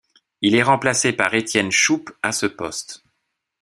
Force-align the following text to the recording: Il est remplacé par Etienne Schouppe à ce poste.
Il 0.41 0.55
est 0.55 0.63
remplacé 0.63 1.13
par 1.13 1.31
Etienne 1.35 1.69
Schouppe 1.69 2.09
à 2.23 2.31
ce 2.31 2.47
poste. 2.47 3.03